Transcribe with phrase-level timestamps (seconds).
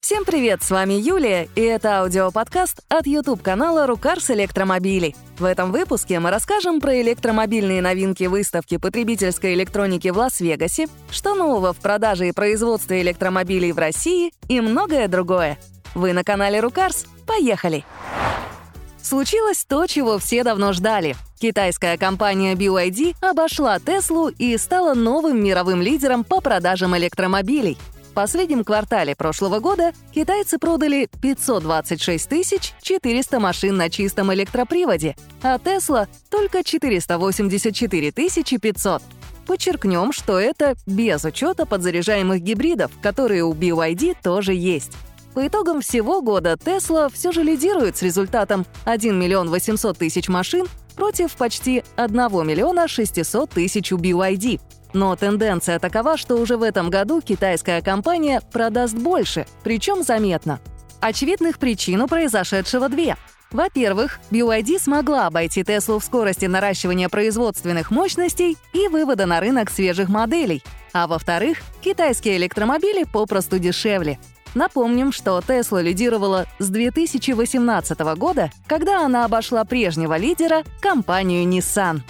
[0.00, 5.16] Всем привет, с вами Юлия, и это аудиоподкаст от YouTube-канала «Рукарс Электромобили».
[5.38, 11.72] В этом выпуске мы расскажем про электромобильные новинки выставки потребительской электроники в Лас-Вегасе, что нового
[11.72, 15.58] в продаже и производстве электромобилей в России и многое другое.
[15.96, 17.06] Вы на канале «Рукарс».
[17.26, 17.84] Поехали!
[19.02, 21.16] Случилось то, чего все давно ждали.
[21.40, 27.76] Китайская компания BYD обошла Теслу и стала новым мировым лидером по продажам электромобилей—
[28.18, 36.64] последнем квартале прошлого года китайцы продали 526 400 машин на чистом электроприводе, а Tesla— только
[36.64, 39.02] 484 500.
[39.46, 44.94] Подчеркнем, что это без учета подзаряжаемых гибридов, которые у BYD тоже есть.
[45.34, 50.66] По итогам всего года Tesla все же лидирует с результатом 1 миллион 800 тысяч машин
[50.96, 54.60] против почти 1 миллиона 600 тысяч у BYD.
[54.92, 60.60] Но тенденция такова, что уже в этом году китайская компания продаст больше, причем заметно.
[61.00, 63.16] Очевидных причин у произошедшего две.
[63.50, 70.08] Во-первых, BYD смогла обойти Теслу в скорости наращивания производственных мощностей и вывода на рынок свежих
[70.08, 70.62] моделей.
[70.92, 74.18] А во-вторых, китайские электромобили попросту дешевле.
[74.54, 82.00] Напомним, что Tesla лидировала с 2018 года, когда она обошла прежнего лидера— компанию Nissan.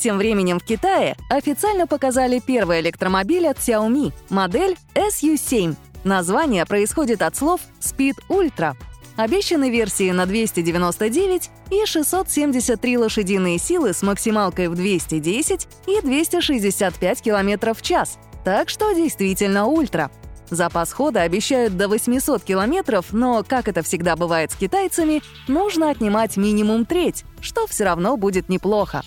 [0.00, 5.76] Тем временем в Китае официально показали первый электромобиль от Xiaomi, модель SU7.
[6.04, 8.76] Название происходит от слов Speed Ultra.
[9.16, 17.74] Обещаны версии на 299 и 673 лошадиные силы с максималкой в 210 и 265 км
[17.74, 18.18] в час.
[18.42, 20.10] Так что действительно ультра.
[20.48, 26.38] Запас хода обещают до 800 километров, но, как это всегда бывает с китайцами, нужно отнимать
[26.38, 29.02] минимум треть, что все равно будет неплохо.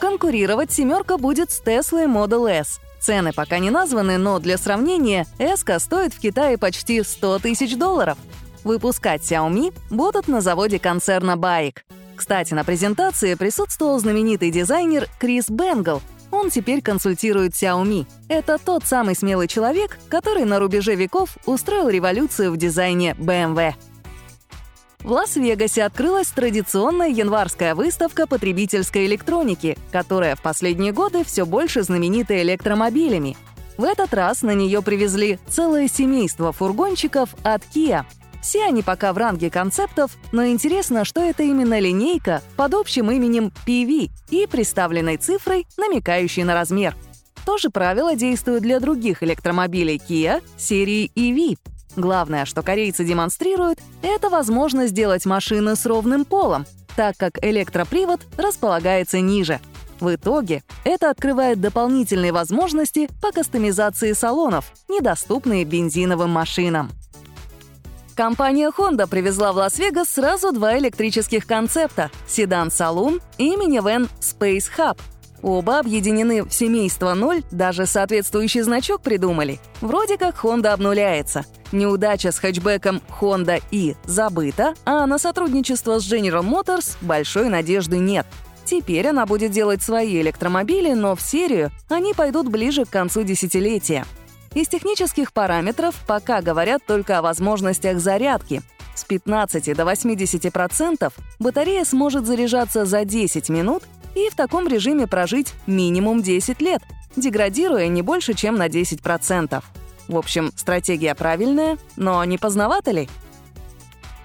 [0.00, 2.80] Конкурировать «семерка» будет с Tesla Model S.
[3.00, 8.16] Цены пока не названы, но для сравнения S стоит в Китае почти 100 тысяч долларов.
[8.62, 11.78] Выпускать Xiaomi будут на заводе концерна Baik.
[12.14, 16.00] Кстати, на презентации присутствовал знаменитый дизайнер Крис Бенгл.
[16.30, 18.06] Он теперь консультирует Xiaomi.
[18.28, 23.74] Это тот самый смелый человек, который на рубеже веков устроил революцию в дизайне BMW.
[25.04, 32.42] В Лас-Вегасе открылась традиционная январская выставка потребительской электроники, которая в последние годы все больше знаменита
[32.42, 33.36] электромобилями.
[33.76, 38.02] В этот раз на нее привезли целое семейство фургончиков от Kia.
[38.42, 43.52] Все они пока в ранге концептов, но интересно, что это именно линейка под общим именем
[43.66, 46.96] PV и представленной цифрой, намекающей на размер.
[47.46, 51.56] То же правило действует для других электромобилей Kia серии EV,
[51.98, 56.64] Главное, что корейцы демонстрируют, это возможность сделать машины с ровным полом,
[56.94, 59.58] так как электропривод располагается ниже.
[59.98, 66.92] В итоге это открывает дополнительные возможности по кастомизации салонов, недоступные бензиновым машинам.
[68.14, 75.00] Компания Honda привезла в Лас-Вегас сразу два электрических концепта— седан Saloon и минивэн Space Hub—
[75.42, 79.60] Оба объединены в семейство 0, даже соответствующий значок придумали.
[79.80, 81.44] Вроде как Honda обнуляется.
[81.70, 88.26] Неудача с хэтчбеком Honda и забыта, а на сотрудничество с General Motors большой надежды нет.
[88.64, 94.04] Теперь она будет делать свои электромобили, но в серию они пойдут ближе к концу десятилетия.
[94.54, 98.62] Из технических параметров пока говорят только о возможностях зарядки.
[98.94, 103.84] С 15 до 80% батарея сможет заряжаться за 10 минут
[104.26, 106.82] и в таком режиме прожить минимум 10 лет,
[107.16, 109.62] деградируя не больше, чем на 10%.
[110.08, 113.08] В общем, стратегия правильная, но не поздновато ли?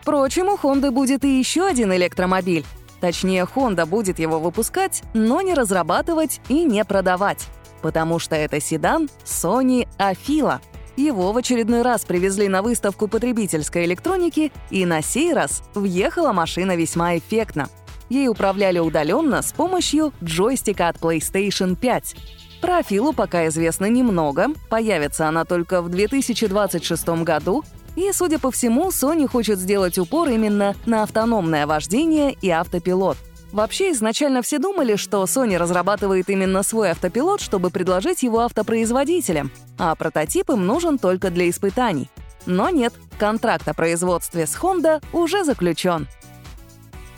[0.01, 2.65] Впрочем, у Honda будет и еще один электромобиль.
[3.01, 7.45] Точнее, Honda будет его выпускать, но не разрабатывать и не продавать.
[7.81, 10.59] Потому что это седан Sony Afila.
[10.95, 16.75] Его в очередной раз привезли на выставку потребительской электроники, и на сей раз въехала машина
[16.75, 17.69] весьма эффектно—
[18.13, 22.15] Ей управляли удаленно с помощью джойстика от PlayStation 5.
[22.61, 27.63] Про Афилу пока известно немного, появится она только в 2026 году,
[27.95, 33.17] и, судя по всему, Sony хочет сделать упор именно на автономное вождение и автопилот.
[33.51, 39.49] Вообще, изначально все думали, что Sony разрабатывает именно свой автопилот, чтобы предложить его автопроизводителям,
[39.79, 42.11] а прототип им нужен только для испытаний.
[42.45, 46.07] Но нет, контракт о производстве с Honda уже заключен.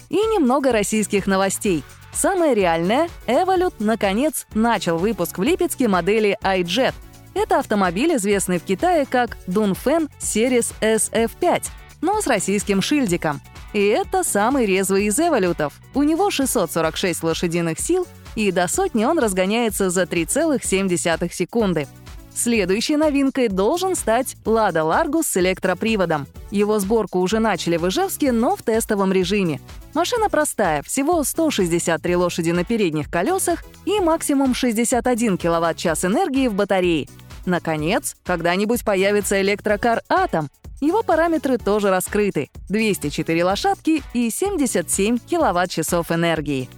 [0.09, 1.83] И немного российских новостей.
[2.13, 6.93] Самое реальное— Evolut, наконец, начал выпуск в Липецке модели iJet.
[7.33, 11.63] Это автомобиль, известный в Китае как Dunfen Series SF5,
[12.01, 13.41] но с российским шильдиком.
[13.73, 15.73] И это самый резвый из эволютов.
[15.93, 21.87] У него 646 лошадиных сил, и до сотни он разгоняется за 3,7 секунды.
[22.35, 26.27] Следующей новинкой должен стать «Лада Ларгус» с электроприводом.
[26.51, 29.61] Его сборку уже начали в Ижевске, но в тестовом режиме.
[29.93, 37.07] Машина простая, всего 163 лошади на передних колесах и максимум 61 кВт-час энергии в батарее.
[37.45, 40.49] Наконец, когда-нибудь появится электрокар «Атом».
[40.81, 46.69] Его параметры тоже раскрыты— 204 лошадки и 77 кВт-часов энергии.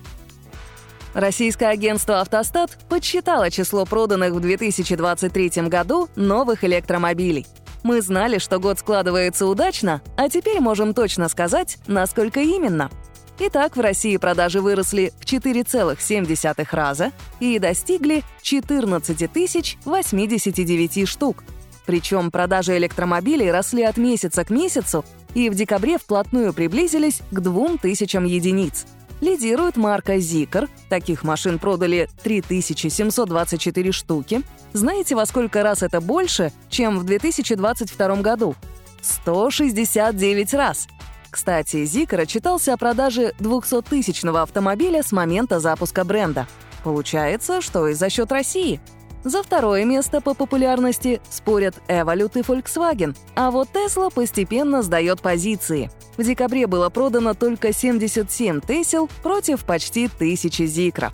[1.18, 7.48] Российское агентство «Автостат» подсчитало число проданных в 2023 году новых электромобилей.
[7.82, 12.92] Мы знали, что год складывается удачно, а теперь можем точно сказать, насколько именно.
[13.40, 19.34] Итак, в России продажи выросли в 4,7 раза и достигли 14
[19.86, 21.44] 089 штук.
[21.88, 25.04] Причем продажи электромобилей росли от месяца к месяцу
[25.34, 28.86] и в декабре вплотную приблизились к 2000 единиц.
[29.22, 30.70] Лидирует марка Zikr.
[30.90, 34.42] Таких машин продали 3724 штуки.
[34.74, 38.56] Знаете, во сколько раз это больше, чем в 2022 году?
[39.02, 40.88] 169 раз.
[41.32, 46.48] Кстати, Zikr отчитался о продаже 200-тысячного автомобиля с момента запуска бренда.
[46.84, 48.80] Получается, что и за счет России–
[49.24, 55.92] за второе место по популярности спорят Evolut и Volkswagen, а вот Tesla постепенно сдает позиции.
[56.18, 61.14] В декабре было продано только 77 Тесел против почти 1000 Зикров.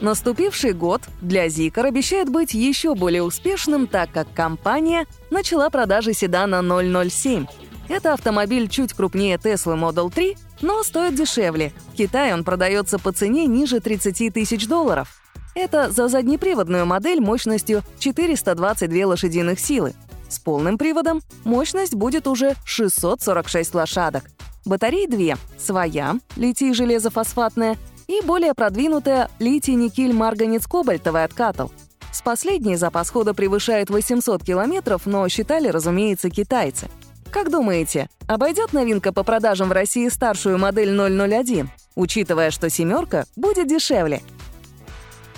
[0.00, 6.62] Наступивший год для Zikr обещает быть еще более успешным, так как компания начала продажи седана
[6.62, 7.46] 007.
[7.88, 11.72] Это автомобиль чуть крупнее Tesla Model 3, но стоит дешевле.
[11.92, 15.22] В Китае он продается по цене ниже 30 тысяч долларов.
[15.56, 19.94] Это за заднеприводную модель мощностью 422 лошадиных силы.
[20.28, 24.24] С полным приводом мощность будет уже 646 лошадок.
[24.66, 31.68] Батареи две— своя, литий-железофосфатная, и более продвинутая литий-никель-марганец-кобальтовый от Катл.
[32.12, 36.88] С последней запас хода превышает 800 километров, но считали, разумеется, китайцы.
[37.30, 43.68] Как думаете, обойдет новинка по продажам в России старшую модель 001, учитывая, что «семерка» будет
[43.68, 44.20] дешевле—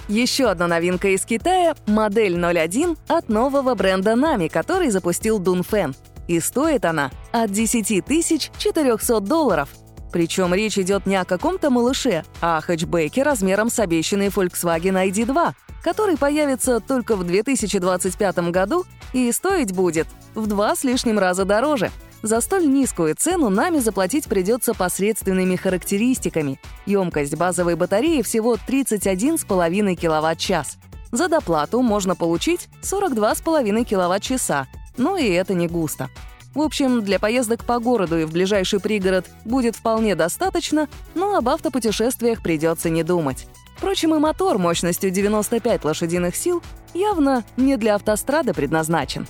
[0.08, 5.94] еще одна новинка из Китая— модель 01 от нового бренда Nami, который запустил Дунфэн.
[6.26, 9.68] И стоит она от 10 400 долларов.
[10.12, 15.52] Причем речь идет не о каком-то малыше, а о хэтчбеке размером с обещанный Volkswagen ID2,
[15.82, 21.90] который появится только в 2025 году и стоить будет в два с лишним раза дороже—
[22.22, 26.60] за столь низкую цену нами заплатить придется посредственными характеристиками.
[26.84, 30.78] Емкость базовой батареи всего 31,5 кВт-час.
[31.12, 34.66] За доплату можно получить 42,5 кВт-часа,
[34.96, 36.10] но и это не густо.
[36.54, 41.48] В общем, для поездок по городу и в ближайший пригород будет вполне достаточно, но об
[41.48, 43.46] автопутешествиях придется не думать.
[43.76, 46.62] Впрочем, и мотор мощностью 95 лошадиных сил
[46.94, 49.28] явно не для автострады предназначен.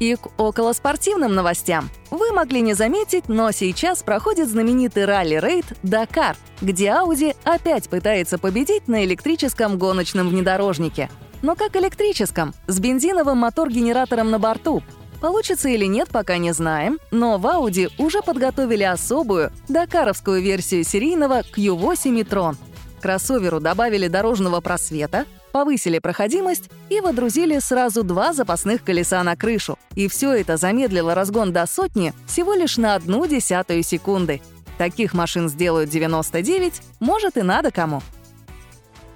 [0.00, 1.90] И к околоспортивным новостям.
[2.10, 8.88] Вы могли не заметить, но сейчас проходит знаменитый ралли-рейд «Дакар», где Audi опять пытается победить
[8.88, 11.10] на электрическом гоночном внедорожнике.
[11.42, 14.82] Но как электрическом, с бензиновым мотор-генератором на борту.
[15.20, 21.40] Получится или нет, пока не знаем, но в Audi уже подготовили особую, дакаровскую версию серийного
[21.40, 22.56] Q8 e-tron.
[23.00, 29.78] Кроссоверу добавили дорожного просвета, повысили проходимость и водрузили сразу два запасных колеса на крышу.
[29.94, 34.42] И все это замедлило разгон до сотни всего лишь на одну десятую секунды.
[34.78, 38.02] Таких машин сделают 99, может и надо кому.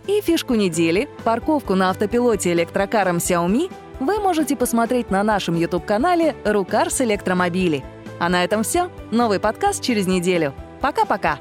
[0.06, 7.00] И фишку недели, парковку на автопилоте электрокаром Xiaomi, вы можете посмотреть на нашем YouTube-канале «Рукарс
[7.00, 7.82] электромобили».
[8.20, 8.92] А на этом все.
[9.10, 10.54] Новый подкаст через неделю.
[10.80, 11.40] Пока-пока!